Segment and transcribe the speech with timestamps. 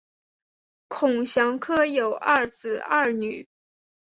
[0.87, 3.47] 孔祥柯有二子二女